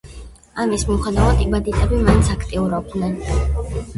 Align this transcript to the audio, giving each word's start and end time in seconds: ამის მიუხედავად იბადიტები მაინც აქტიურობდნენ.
ამის 0.63 0.85
მიუხედავად 0.91 1.43
იბადიტები 1.43 2.01
მაინც 2.07 2.33
აქტიურობდნენ. 2.37 3.17